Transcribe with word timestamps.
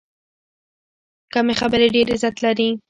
کمې 1.33 1.53
خبرې، 1.61 1.87
ډېر 1.95 2.07
عزت 2.13 2.35
لري. 2.45 2.69